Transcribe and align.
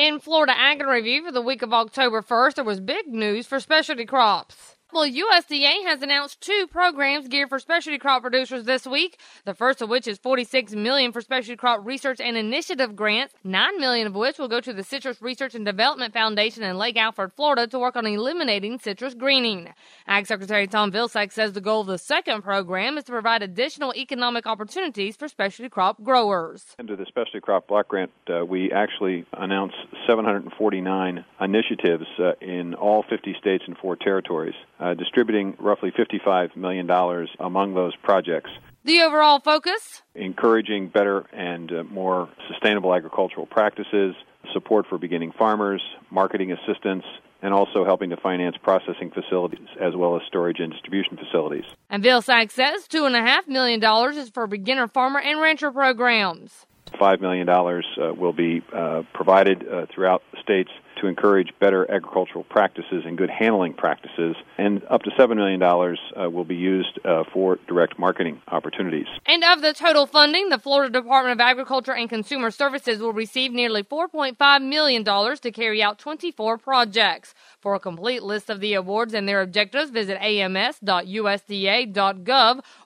In 0.00 0.18
Florida 0.18 0.54
Ag 0.56 0.80
and 0.80 0.88
Review 0.88 1.22
for 1.26 1.30
the 1.30 1.42
week 1.42 1.60
of 1.60 1.74
October 1.74 2.22
1st, 2.22 2.54
there 2.54 2.64
was 2.64 2.80
big 2.80 3.08
news 3.08 3.46
for 3.46 3.60
specialty 3.60 4.06
crops. 4.06 4.76
Well, 4.92 5.08
USDA 5.08 5.84
has 5.84 6.02
announced 6.02 6.40
two 6.40 6.66
programs 6.66 7.28
geared 7.28 7.48
for 7.48 7.60
specialty 7.60 7.96
crop 7.96 8.22
producers 8.22 8.64
this 8.64 8.88
week. 8.88 9.20
The 9.44 9.54
first 9.54 9.80
of 9.80 9.88
which 9.88 10.08
is 10.08 10.18
46 10.18 10.72
million 10.72 11.12
for 11.12 11.20
specialty 11.20 11.56
crop 11.56 11.86
research 11.86 12.20
and 12.20 12.36
initiative 12.36 12.96
grants, 12.96 13.32
9 13.44 13.78
million 13.78 14.08
of 14.08 14.16
which 14.16 14.36
will 14.36 14.48
go 14.48 14.58
to 14.58 14.72
the 14.72 14.82
Citrus 14.82 15.22
Research 15.22 15.54
and 15.54 15.64
Development 15.64 16.12
Foundation 16.12 16.64
in 16.64 16.76
Lake 16.76 16.96
Alfred, 16.96 17.32
Florida 17.32 17.68
to 17.68 17.78
work 17.78 17.94
on 17.94 18.04
eliminating 18.04 18.80
citrus 18.80 19.14
greening. 19.14 19.68
Ag 20.08 20.26
Secretary 20.26 20.66
Tom 20.66 20.90
Vilsack 20.90 21.30
says 21.30 21.52
the 21.52 21.60
goal 21.60 21.82
of 21.82 21.86
the 21.86 21.96
second 21.96 22.42
program 22.42 22.98
is 22.98 23.04
to 23.04 23.12
provide 23.12 23.44
additional 23.44 23.94
economic 23.94 24.44
opportunities 24.44 25.14
for 25.14 25.28
specialty 25.28 25.68
crop 25.68 26.02
growers. 26.02 26.74
Under 26.80 26.96
the 26.96 27.06
specialty 27.06 27.38
crop 27.38 27.68
block 27.68 27.86
grant, 27.86 28.10
uh, 28.28 28.44
we 28.44 28.72
actually 28.72 29.24
announced 29.34 29.76
749 30.08 31.24
initiatives 31.40 32.06
uh, 32.18 32.32
in 32.40 32.74
all 32.74 33.04
50 33.08 33.36
states 33.38 33.62
and 33.68 33.78
four 33.78 33.94
territories 33.94 34.54
uh, 34.80 34.94
distributing 34.94 35.56
roughly 35.58 35.90
$55 35.92 36.56
million 36.56 36.90
among 37.38 37.74
those 37.74 37.94
projects. 37.96 38.50
The 38.84 39.02
overall 39.02 39.40
focus? 39.40 40.02
Encouraging 40.14 40.88
better 40.88 41.26
and 41.32 41.70
uh, 41.70 41.84
more 41.84 42.30
sustainable 42.48 42.94
agricultural 42.94 43.46
practices, 43.46 44.14
support 44.52 44.86
for 44.88 44.96
beginning 44.96 45.32
farmers, 45.32 45.82
marketing 46.10 46.52
assistance, 46.52 47.04
and 47.42 47.52
also 47.52 47.84
helping 47.84 48.10
to 48.10 48.16
finance 48.16 48.56
processing 48.62 49.10
facilities 49.10 49.68
as 49.80 49.94
well 49.96 50.16
as 50.16 50.22
storage 50.26 50.60
and 50.60 50.72
distribution 50.72 51.16
facilities. 51.16 51.64
And 51.88 52.02
Vilsack 52.02 52.50
says 52.50 52.86
$2.5 52.88 53.48
million 53.48 53.82
is 54.16 54.30
for 54.30 54.46
beginner 54.46 54.88
farmer 54.88 55.20
and 55.20 55.40
rancher 55.40 55.70
programs. 55.70 56.66
$5 56.94 57.20
million 57.20 57.48
uh, 57.48 58.14
will 58.14 58.32
be 58.32 58.62
uh, 58.74 59.02
provided 59.12 59.66
uh, 59.68 59.86
throughout 59.94 60.22
the 60.32 60.38
states 60.42 60.70
to 61.00 61.06
encourage 61.06 61.52
better 61.60 61.90
agricultural 61.90 62.44
practices 62.44 63.04
and 63.06 63.18
good 63.18 63.30
handling 63.30 63.74
practices, 63.74 64.36
and 64.58 64.82
up 64.90 65.02
to 65.02 65.10
$7 65.10 65.36
million 65.36 65.62
uh, 65.62 66.30
will 66.30 66.44
be 66.44 66.56
used 66.56 66.98
uh, 67.04 67.24
for 67.32 67.58
direct 67.68 67.98
marketing 67.98 68.40
opportunities. 68.48 69.06
And 69.26 69.42
of 69.44 69.62
the 69.62 69.72
total 69.72 70.06
funding, 70.06 70.48
the 70.48 70.58
Florida 70.58 70.92
Department 71.00 71.32
of 71.32 71.40
Agriculture 71.40 71.94
and 71.94 72.08
Consumer 72.08 72.50
Services 72.50 73.00
will 73.00 73.12
receive 73.12 73.52
nearly 73.52 73.82
$4.5 73.82 74.62
million 74.62 75.04
to 75.04 75.50
carry 75.50 75.82
out 75.82 75.98
24 75.98 76.58
projects. 76.58 77.34
For 77.60 77.74
a 77.74 77.80
complete 77.80 78.22
list 78.22 78.48
of 78.50 78.60
the 78.60 78.74
awards 78.74 79.14
and 79.14 79.28
their 79.28 79.42
objectives, 79.42 79.90
visit 79.90 80.18
ams.usda.gov 80.22 81.00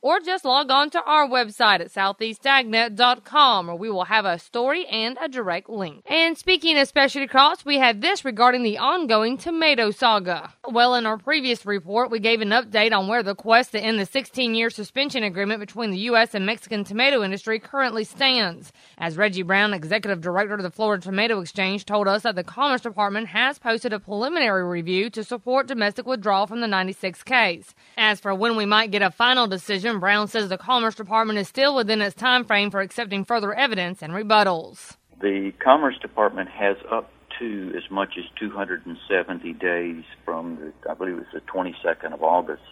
or 0.03 0.21
just 0.21 0.45
log 0.45 0.71
on 0.71 0.91
to 0.91 1.03
our 1.05 1.29
website 1.29 1.81
at 1.81 1.93
southeastagnet.com 1.93 3.67
where 3.67 3.77
we 3.77 3.91
will 3.91 4.05
have 4.05 4.25
a 4.25 4.39
story 4.39 4.87
and 4.87 5.19
a 5.21 5.29
direct 5.29 5.69
link. 5.69 6.03
And 6.07 6.37
speaking 6.37 6.79
of 6.79 6.89
specialty 6.89 7.27
crops, 7.27 7.65
we 7.65 7.79
have 7.79 8.01
this 8.05 8.25
regarding 8.25 8.63
the 8.63 8.79
ongoing 8.79 9.39
tomato 9.39 9.91
saga. 9.91 10.53
Well, 10.69 10.95
in 10.95 11.07
our 11.07 11.17
previous 11.17 11.65
report, 11.65 12.11
we 12.11 12.21
gave 12.21 12.43
an 12.43 12.51
update 12.51 12.93
on 12.93 13.09
where 13.09 13.23
the 13.23 13.35
quest 13.35 13.73
to 13.73 13.81
end 13.81 13.99
the 13.99 14.07
16 14.07 14.55
year 14.55 14.69
suspension 14.69 15.25
agreement 15.25 15.61
between 15.61 15.91
the 15.91 15.99
U.S. 16.01 16.35
and 16.35 16.45
Mexican 16.45 16.85
tomato 16.85 17.23
industry 17.23 17.59
currently 17.59 18.05
stands. 18.05 18.73
As 18.99 19.17
Reggie 19.17 19.43
Brown, 19.43 19.73
executive 19.73 20.21
director 20.21 20.55
of 20.55 20.63
the 20.63 20.71
Florida 20.71 21.03
Tomato 21.03 21.41
Exchange, 21.41 21.87
told 21.87 22.07
us 22.07 22.23
that 22.23 22.37
the 22.37 22.45
Commerce 22.45 22.83
Department 22.83 23.29
has 23.29 23.59
posted 23.59 23.93
a 23.93 23.99
preliminary 23.99 24.65
review 24.65 25.09
to 25.11 25.25
support 25.25 25.67
domestic 25.67 26.07
withdrawal 26.07 26.47
from 26.47 26.61
the 26.61 26.69
96 26.69 27.23
case. 27.23 27.75
As 27.97 28.21
for 28.21 28.35
when 28.35 28.57
we 28.57 28.67
might 28.67 28.91
get 28.91 29.03
a 29.03 29.11
final 29.11 29.47
decision, 29.47 29.99
Brown 29.99 30.29
says 30.29 30.51
the 30.51 30.59
Commerce 30.59 30.95
Department 30.95 31.39
is 31.39 31.49
still 31.49 31.75
within 31.75 32.03
its 32.03 32.15
time 32.15 32.45
frame 32.45 32.71
for 32.71 32.81
accepting 32.81 33.25
further 33.25 33.55
evidence 33.55 34.03
and 34.03 34.13
rebuttals. 34.13 34.97
The 35.21 35.53
Commerce 35.59 35.99
Department 36.03 36.51
has 36.51 36.77
up 36.93 37.11
to 37.39 37.73
as 37.77 37.91
much 37.91 38.15
as 38.19 38.25
270 38.39 39.53
days 39.55 40.05
from 40.25 40.57
the, 40.57 40.91
I 40.91 40.95
believe 40.95 41.19
it's 41.19 41.33
the 41.33 41.41
22nd 41.41 42.13
of 42.13 42.23
August 42.23 42.63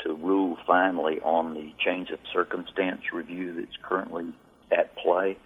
to 0.00 0.14
rule 0.14 0.56
finally 0.66 1.20
on 1.20 1.54
the 1.54 1.72
change 1.84 2.10
of 2.10 2.18
circumstance 2.32 3.00
review 3.12 3.54
that's 3.54 3.76
currently 3.82 4.32
at 4.70 4.94
play. 4.96 5.38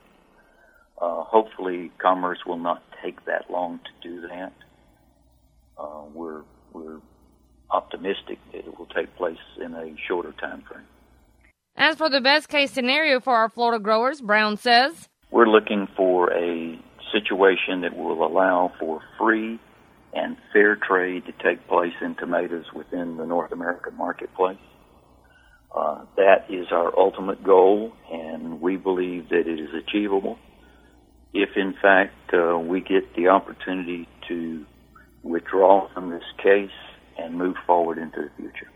Uh, 1.00 1.22
hopefully, 1.22 1.92
Commerce 1.98 2.38
will 2.44 2.58
not 2.58 2.82
take 3.02 3.24
that 3.26 3.50
long 3.50 3.78
to 3.78 4.08
do 4.08 4.20
that 4.28 4.52
uh, 5.78 6.02
we're 6.12 6.42
we're 6.72 7.00
optimistic 7.70 8.38
that 8.52 8.58
it 8.58 8.78
will 8.78 8.86
take 8.86 9.14
place 9.16 9.38
in 9.62 9.74
a 9.74 9.94
shorter 10.06 10.32
time 10.32 10.62
frame. 10.62 10.84
As 11.76 11.96
for 11.96 12.08
the 12.10 12.20
best 12.20 12.48
case 12.48 12.72
scenario 12.72 13.20
for 13.20 13.34
our 13.34 13.48
Florida 13.48 13.82
growers, 13.82 14.20
Brown 14.20 14.56
says 14.56 15.08
we're 15.30 15.48
looking 15.48 15.86
for 15.96 16.32
a 16.32 16.78
situation 17.12 17.82
that 17.82 17.96
will 17.96 18.26
allow 18.26 18.72
for 18.78 19.00
free 19.18 19.58
and 20.12 20.36
fair 20.52 20.76
trade 20.76 21.24
to 21.26 21.32
take 21.32 21.66
place 21.68 21.92
in 22.00 22.14
tomatoes 22.14 22.66
within 22.74 23.16
the 23.16 23.26
North 23.26 23.52
American 23.52 23.96
marketplace. 23.96 24.58
Uh, 25.74 26.04
that 26.16 26.46
is 26.48 26.66
our 26.72 26.98
ultimate 26.98 27.44
goal, 27.44 27.92
and 28.10 28.60
we 28.60 28.76
believe 28.76 29.28
that 29.28 29.46
it 29.46 29.60
is 29.60 29.68
achievable 29.74 30.38
if, 31.34 31.50
in 31.56 31.74
fact, 31.80 32.32
uh, 32.32 32.58
we 32.58 32.80
get 32.80 33.14
the 33.14 33.28
opportunity 33.28 34.08
to 34.28 34.64
withdraw 35.22 35.88
from 35.92 36.10
this 36.10 36.24
case 36.42 36.70
and 37.18 37.34
move 37.34 37.56
forward 37.66 37.98
into 37.98 38.22
the 38.22 38.30
future. 38.36 38.70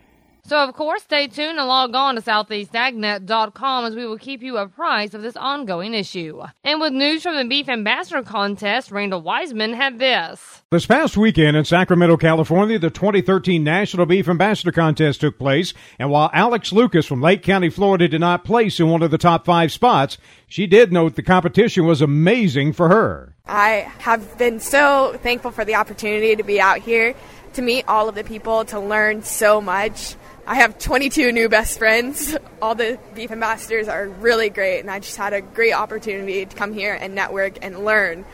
So, 0.44 0.58
of 0.58 0.74
course, 0.74 1.04
stay 1.04 1.28
tuned 1.28 1.58
and 1.60 1.68
log 1.68 1.94
on 1.94 2.16
to 2.16 2.20
southeastagnet.com 2.20 3.84
as 3.84 3.94
we 3.94 4.04
will 4.04 4.18
keep 4.18 4.42
you 4.42 4.56
apprised 4.56 5.14
of 5.14 5.22
this 5.22 5.36
ongoing 5.36 5.94
issue. 5.94 6.42
And 6.64 6.80
with 6.80 6.92
news 6.92 7.22
from 7.22 7.36
the 7.36 7.44
Beef 7.44 7.68
Ambassador 7.68 8.24
contest, 8.24 8.90
Randall 8.90 9.22
Wiseman 9.22 9.72
had 9.72 10.00
this. 10.00 10.62
This 10.72 10.84
past 10.84 11.16
weekend 11.16 11.56
in 11.56 11.64
Sacramento, 11.64 12.16
California, 12.16 12.76
the 12.80 12.90
2013 12.90 13.62
National 13.62 14.04
Beef 14.04 14.28
Ambassador 14.28 14.72
contest 14.72 15.20
took 15.20 15.38
place, 15.38 15.74
and 16.00 16.10
while 16.10 16.28
Alex 16.32 16.72
Lucas 16.72 17.06
from 17.06 17.22
Lake 17.22 17.44
County, 17.44 17.70
Florida 17.70 18.08
did 18.08 18.20
not 18.20 18.44
place 18.44 18.80
in 18.80 18.88
one 18.88 19.02
of 19.02 19.12
the 19.12 19.18
top 19.18 19.44
five 19.44 19.70
spots, 19.70 20.18
she 20.48 20.66
did 20.66 20.92
note 20.92 21.14
the 21.14 21.22
competition 21.22 21.86
was 21.86 22.02
amazing 22.02 22.72
for 22.72 22.88
her. 22.88 23.36
I 23.46 23.92
have 23.98 24.38
been 24.38 24.58
so 24.58 25.16
thankful 25.22 25.52
for 25.52 25.64
the 25.64 25.76
opportunity 25.76 26.34
to 26.34 26.42
be 26.42 26.60
out 26.60 26.78
here, 26.78 27.14
to 27.52 27.62
meet 27.62 27.84
all 27.86 28.08
of 28.08 28.16
the 28.16 28.24
people, 28.24 28.64
to 28.64 28.80
learn 28.80 29.22
so 29.22 29.60
much. 29.60 30.16
I 30.46 30.56
have 30.56 30.78
22 30.78 31.30
new 31.30 31.48
best 31.48 31.78
friends. 31.78 32.36
All 32.60 32.74
the 32.74 32.98
beef 33.14 33.30
ambassadors 33.30 33.86
are 33.86 34.08
really 34.08 34.50
great, 34.50 34.80
and 34.80 34.90
I 34.90 34.98
just 34.98 35.16
had 35.16 35.32
a 35.32 35.40
great 35.40 35.72
opportunity 35.72 36.44
to 36.44 36.56
come 36.56 36.72
here 36.72 36.98
and 37.00 37.14
network 37.14 37.58
and 37.62 37.84
learn 37.84 38.24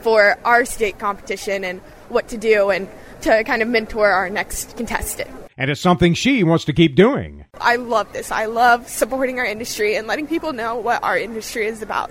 for 0.00 0.38
our 0.44 0.66
state 0.66 0.98
competition 0.98 1.64
and 1.64 1.80
what 2.10 2.28
to 2.28 2.36
do 2.36 2.68
and 2.68 2.86
to 3.22 3.42
kind 3.44 3.62
of 3.62 3.68
mentor 3.68 4.10
our 4.10 4.28
next 4.28 4.76
contestant. 4.76 5.30
And 5.56 5.70
it's 5.70 5.80
something 5.80 6.12
she 6.12 6.44
wants 6.44 6.66
to 6.66 6.74
keep 6.74 6.96
doing. 6.96 7.46
I 7.58 7.76
love 7.76 8.12
this. 8.12 8.30
I 8.30 8.44
love 8.44 8.86
supporting 8.88 9.38
our 9.38 9.46
industry 9.46 9.96
and 9.96 10.06
letting 10.06 10.26
people 10.26 10.52
know 10.52 10.76
what 10.76 11.02
our 11.02 11.16
industry 11.16 11.66
is 11.66 11.80
about. 11.80 12.10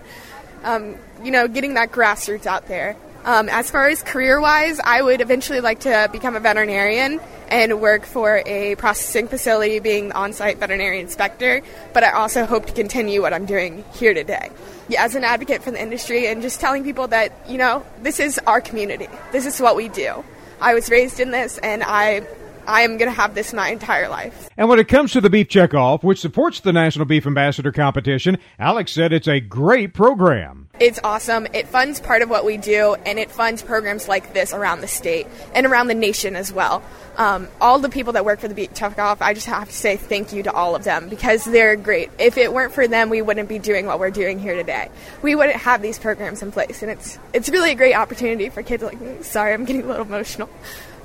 Um, 0.63 0.95
you 1.23 1.29
know, 1.29 1.47
getting 1.47 1.75
that 1.75 1.91
grassroots 1.91 2.47
out 2.47 2.67
there. 2.67 2.95
Um, 3.25 3.49
as 3.49 3.69
far 3.69 3.87
as 3.87 4.01
career 4.01 4.39
wise, 4.41 4.79
I 4.83 5.01
would 5.01 5.21
eventually 5.21 5.61
like 5.61 5.81
to 5.81 6.09
become 6.11 6.35
a 6.35 6.39
veterinarian 6.39 7.21
and 7.53 7.79
work 7.79 8.03
for 8.03 8.41
a 8.47 8.73
processing 8.77 9.27
facility 9.27 9.77
being 9.77 10.09
the 10.09 10.15
on 10.15 10.33
site 10.33 10.57
veterinary 10.57 10.99
inspector, 10.99 11.61
but 11.93 12.03
I 12.03 12.09
also 12.13 12.47
hope 12.47 12.65
to 12.65 12.73
continue 12.73 13.21
what 13.21 13.31
I'm 13.31 13.45
doing 13.45 13.85
here 13.93 14.15
today. 14.15 14.49
As 14.97 15.13
an 15.13 15.23
advocate 15.23 15.61
for 15.61 15.69
the 15.69 15.79
industry 15.79 16.27
and 16.27 16.41
just 16.41 16.59
telling 16.59 16.83
people 16.83 17.07
that, 17.09 17.31
you 17.47 17.59
know, 17.59 17.85
this 18.01 18.19
is 18.19 18.39
our 18.47 18.59
community, 18.59 19.07
this 19.31 19.45
is 19.45 19.61
what 19.61 19.75
we 19.75 19.87
do. 19.87 20.25
I 20.59 20.73
was 20.73 20.89
raised 20.89 21.19
in 21.19 21.29
this 21.29 21.59
and 21.59 21.83
I 21.83 22.25
I 22.67 22.81
am 22.81 22.97
going 22.97 23.09
to 23.09 23.15
have 23.15 23.35
this 23.35 23.53
my 23.53 23.69
entire 23.69 24.09
life. 24.09 24.49
And 24.57 24.69
when 24.69 24.79
it 24.79 24.87
comes 24.87 25.11
to 25.13 25.21
the 25.21 25.29
Beef 25.29 25.47
Checkoff, 25.47 26.03
which 26.03 26.19
supports 26.19 26.59
the 26.59 26.73
National 26.73 27.05
Beef 27.05 27.25
Ambassador 27.25 27.71
competition, 27.71 28.37
Alex 28.59 28.91
said 28.91 29.11
it's 29.13 29.27
a 29.27 29.39
great 29.39 29.93
program. 29.93 30.69
It's 30.79 30.99
awesome. 31.03 31.47
It 31.53 31.67
funds 31.67 31.99
part 31.99 32.21
of 32.21 32.29
what 32.29 32.45
we 32.45 32.57
do, 32.57 32.95
and 33.05 33.19
it 33.19 33.29
funds 33.29 33.61
programs 33.61 34.07
like 34.07 34.33
this 34.33 34.53
around 34.53 34.81
the 34.81 34.87
state 34.87 35.27
and 35.53 35.65
around 35.65 35.87
the 35.87 35.93
nation 35.93 36.35
as 36.35 36.51
well. 36.51 36.83
Um, 37.15 37.47
all 37.61 37.77
the 37.77 37.89
people 37.89 38.13
that 38.13 38.25
work 38.25 38.39
for 38.39 38.47
the 38.47 38.55
Beef 38.55 38.73
Checkoff, 38.73 39.17
I 39.21 39.35
just 39.35 39.45
have 39.45 39.67
to 39.67 39.73
say 39.73 39.97
thank 39.97 40.33
you 40.33 40.41
to 40.43 40.51
all 40.51 40.75
of 40.75 40.83
them 40.83 41.09
because 41.09 41.45
they're 41.45 41.75
great. 41.75 42.09
If 42.17 42.37
it 42.37 42.51
weren't 42.51 42.73
for 42.73 42.87
them, 42.87 43.09
we 43.09 43.21
wouldn't 43.21 43.49
be 43.49 43.59
doing 43.59 43.85
what 43.85 43.99
we're 43.99 44.09
doing 44.09 44.39
here 44.39 44.55
today. 44.55 44.89
We 45.21 45.35
wouldn't 45.35 45.57
have 45.57 45.81
these 45.81 45.99
programs 45.99 46.41
in 46.41 46.51
place, 46.51 46.81
and 46.81 46.89
it's 46.89 47.19
it's 47.33 47.49
really 47.49 47.71
a 47.71 47.75
great 47.75 47.93
opportunity 47.93 48.49
for 48.49 48.63
kids 48.63 48.81
like 48.81 48.99
me. 48.99 49.21
Sorry, 49.21 49.53
I'm 49.53 49.65
getting 49.65 49.83
a 49.83 49.87
little 49.87 50.05
emotional 50.05 50.49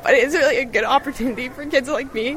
but 0.02 0.14
it's 0.14 0.34
really 0.34 0.58
a 0.58 0.64
good 0.64 0.84
opportunity 0.84 1.48
for 1.48 1.64
kids 1.66 1.88
like 1.88 2.12
me. 2.14 2.36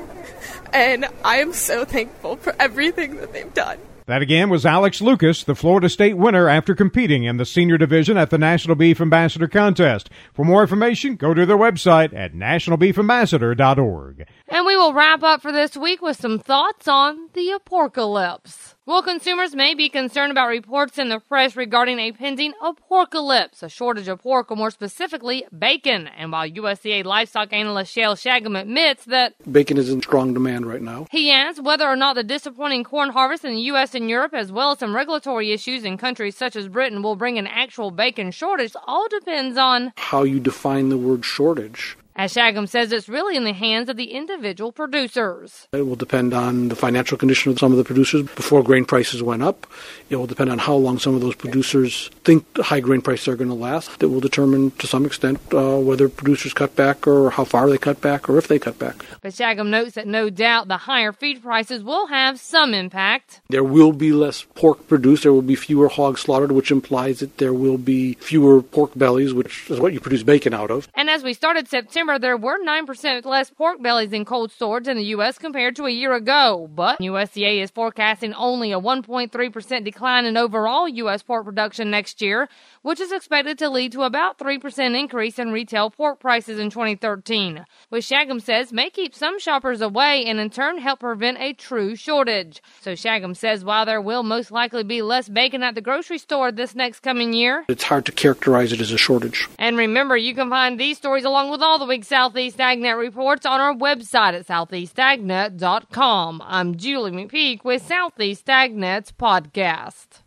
And 0.74 1.06
I 1.24 1.38
am 1.38 1.54
so 1.54 1.86
thankful 1.86 2.38
for 2.38 2.56
everything 2.60 3.18
that 3.18 3.34
they've 3.34 3.54
done. 3.54 3.80
That 4.08 4.22
again 4.22 4.50
was 4.50 4.66
Alex 4.66 5.00
Lucas, 5.00 5.44
the 5.44 5.56
Florida 5.56 5.88
State 5.88 6.18
winner 6.18 6.50
after 6.50 6.76
competing 6.76 7.24
in 7.24 7.38
the 7.38 7.46
senior 7.46 7.78
division 7.78 8.18
at 8.18 8.30
the 8.30 8.38
National 8.38 8.76
Beef 8.76 9.00
Ambassador 9.00 9.48
Contest. 9.48 10.10
For 10.34 10.44
more 10.44 10.62
information, 10.62 11.16
go 11.16 11.34
to 11.34 11.46
their 11.46 11.58
website 11.58 12.14
at 12.14 12.34
nationalbeefambassador.org. 12.34 14.26
And 14.50 14.66
we 14.66 14.76
will 14.76 14.94
wrap 14.94 15.24
up 15.24 15.42
for 15.42 15.52
this 15.52 15.78
week 15.78 16.02
with 16.02 16.18
some 16.18 16.40
thoughts 16.40 16.88
on 16.88 17.30
the 17.34 17.52
apocalypse. 17.52 18.71
Well, 18.92 19.04
consumers 19.04 19.56
may 19.56 19.74
be 19.74 19.88
concerned 19.88 20.32
about 20.32 20.50
reports 20.50 20.98
in 20.98 21.08
the 21.08 21.22
press 21.22 21.56
regarding 21.56 21.98
a 21.98 22.12
pending 22.12 22.52
apocalypse, 22.62 23.64
a 23.64 23.70
shortage 23.70 24.10
of 24.10 24.22
pork, 24.22 24.52
or 24.52 24.58
more 24.58 24.70
specifically, 24.70 25.46
bacon. 25.58 26.10
And 26.10 26.30
while 26.30 26.46
USDA 26.46 27.06
livestock 27.06 27.54
analyst 27.54 27.96
Shayle 27.96 28.18
Shagam 28.18 28.60
admits 28.60 29.06
that 29.06 29.36
bacon 29.50 29.78
is 29.78 29.90
in 29.90 30.02
strong 30.02 30.34
demand 30.34 30.66
right 30.66 30.82
now, 30.82 31.08
he 31.10 31.32
adds 31.32 31.62
whether 31.62 31.88
or 31.88 31.96
not 31.96 32.18
the 32.18 32.24
disappointing 32.26 32.84
corn 32.84 33.12
harvest 33.12 33.46
in 33.46 33.54
the 33.54 33.62
U.S. 33.62 33.96
and 33.96 34.10
Europe, 34.10 34.34
as 34.34 34.52
well 34.52 34.72
as 34.72 34.80
some 34.80 34.94
regulatory 34.94 35.54
issues 35.54 35.86
in 35.86 35.98
countries 35.98 36.36
such 36.36 36.58
as 36.58 36.68
Britain, 36.68 37.02
will 37.02 37.16
bring 37.16 37.38
an 37.38 37.48
actual 37.48 37.92
bacon 37.92 38.30
shortage, 38.30 38.76
all 38.86 39.08
depends 39.08 39.58
on 39.58 39.94
how 39.96 40.24
you 40.24 40.38
define 40.38 40.90
the 40.90 40.98
word 40.98 41.24
shortage. 41.24 41.96
As 42.16 42.34
Shagam 42.34 42.68
says, 42.68 42.92
it's 42.92 43.08
really 43.08 43.38
in 43.38 43.46
the 43.46 43.54
hands 43.54 43.88
of 43.90 43.96
the 43.96 44.12
individual 44.12 44.72
producers. 44.72 45.68
It 45.72 45.88
will 45.88 45.96
depend 45.96 46.34
on 46.34 46.68
the 46.68 46.76
financial 46.76 47.18
condition 47.18 47.52
of 47.52 47.60
some 47.60 47.72
of 47.72 47.78
the 47.78 47.86
producers 47.86 48.24
before 48.24 48.64
grain 48.64 48.84
prices 48.84 49.24
went 49.24 49.44
up. 49.44 49.66
It 50.10 50.18
will 50.18 50.28
depend 50.28 50.50
on 50.50 50.60
how 50.60 50.76
long 50.76 51.00
some 51.00 51.16
of 51.16 51.22
those 51.22 51.36
producers 51.36 52.10
think 52.26 52.46
high 52.58 52.82
grain 52.82 53.02
prices 53.02 53.30
are 53.30 53.38
going 53.38 53.50
to 53.50 53.56
last. 53.56 54.00
That 54.00 54.10
will 54.10 54.20
determine 54.20 54.72
to 54.72 54.88
some 54.88 55.06
extent 55.06 55.40
uh, 55.54 55.78
whether 55.78 56.10
producers 56.10 56.54
cut 56.54 56.76
back 56.76 57.08
or 57.08 57.30
how 57.32 57.46
far 57.46 57.70
they 57.70 57.78
cut 57.78 58.02
back 58.02 58.30
or 58.30 58.38
if 58.38 58.48
they 58.48 58.60
cut 58.60 58.78
back. 58.78 59.06
But 59.22 59.32
Shagam 59.34 59.70
notes 59.70 59.94
that 59.94 60.06
no 60.06 60.30
doubt 60.30 60.68
the 60.68 60.78
higher 60.78 61.14
feed 61.14 61.42
prices 61.42 61.82
will 61.82 62.08
have 62.08 62.40
some 62.40 62.74
impact. 62.74 63.40
There 63.50 63.64
will 63.64 63.94
be 63.94 64.12
less 64.12 64.46
pork 64.56 64.88
produced. 64.90 65.24
There 65.24 65.34
will 65.34 65.42
be 65.42 65.56
fewer 65.56 65.88
hogs 65.88 66.22
slaughtered, 66.22 66.52
which 66.52 66.72
implies 66.72 67.20
that 67.20 67.38
there 67.38 67.54
will 67.54 67.78
be 67.78 68.16
fewer 68.16 68.62
pork 68.62 68.92
bellies, 68.96 69.34
which 69.34 69.70
is 69.70 69.80
what 69.80 69.94
you 69.94 70.02
produce 70.02 70.24
bacon 70.24 70.54
out 70.54 70.72
of. 70.72 70.90
And 70.94 71.10
as 71.10 71.24
we 71.24 71.34
started 71.34 71.70
September, 71.70 72.01
December, 72.02 72.18
there 72.18 72.36
were 72.36 72.58
9% 72.58 73.26
less 73.26 73.52
pork 73.52 73.80
bellies 73.80 74.12
in 74.12 74.26
cold 74.26 74.52
storage 74.52 74.88
in 74.88 74.98
the 74.98 75.04
U.S. 75.16 75.38
compared 75.38 75.76
to 75.76 75.86
a 75.86 75.92
year 75.92 76.14
ago, 76.14 76.68
but 76.74 76.98
USDA 76.98 77.62
is 77.62 77.70
forecasting 77.70 78.34
only 78.34 78.72
a 78.72 78.80
1.3% 78.80 79.84
decline 79.84 80.26
in 80.26 80.36
overall 80.36 80.90
U.S. 80.90 81.22
pork 81.22 81.46
production 81.46 81.92
next 81.92 82.20
year, 82.20 82.50
which 82.82 83.00
is 83.00 83.12
expected 83.12 83.60
to 83.60 83.70
lead 83.70 83.92
to 83.92 84.02
about 84.02 84.40
3% 84.40 85.00
increase 85.00 85.38
in 85.38 85.52
retail 85.52 85.92
pork 85.92 86.20
prices 86.20 86.58
in 86.58 86.72
2013, 86.72 87.68
which 87.90 88.10
Shagam 88.10 88.42
says 88.42 88.74
may 88.74 88.90
keep 88.90 89.14
some 89.14 89.40
shoppers 89.40 89.80
away 89.80 90.26
and 90.26 90.40
in 90.40 90.50
turn 90.50 90.80
help 90.80 91.02
prevent 91.02 91.38
a 91.38 91.54
true 91.54 91.96
shortage. 91.96 92.64
So 92.80 92.94
Shagam 92.94 93.38
says 93.38 93.64
while 93.64 93.86
there 93.86 94.02
will 94.02 94.24
most 94.24 94.50
likely 94.50 94.84
be 94.84 95.04
less 95.04 95.30
bacon 95.30 95.62
at 95.62 95.76
the 95.76 95.82
grocery 95.82 96.18
store 96.18 96.52
this 96.52 96.74
next 96.74 97.02
coming 97.02 97.32
year, 97.32 97.64
it's 97.68 97.84
hard 97.84 98.08
to 98.08 98.12
characterize 98.12 98.74
it 98.74 98.82
as 98.82 98.92
a 98.92 98.98
shortage. 98.98 99.48
And 99.60 99.78
remember, 99.78 100.18
you 100.18 100.34
can 100.34 100.50
find 100.50 100.80
these 100.80 100.98
stories 100.98 101.26
along 101.26 101.52
with 101.52 101.62
all 101.62 101.78
the 101.78 101.91
week's 101.92 102.08
Southeast 102.08 102.58
AgNet 102.58 102.98
reports 102.98 103.46
on 103.46 103.60
our 103.60 103.74
website 103.74 104.34
at 104.34 104.48
southeastagnet.com. 104.48 106.42
I'm 106.46 106.78
Julie 106.78 107.12
McPeak 107.12 107.66
with 107.66 107.86
Southeast 107.86 108.46
AgNet's 108.46 109.12
podcast. 109.12 110.21